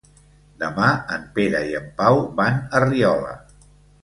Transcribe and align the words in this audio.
Demà 0.61 0.87
en 1.15 1.27
Pere 1.35 1.61
i 1.73 1.75
en 1.81 1.85
Pau 2.01 2.23
van 2.41 2.59
a 2.79 2.83
Riola. 2.89 3.37